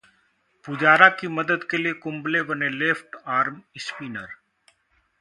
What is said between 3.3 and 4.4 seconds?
arm spinner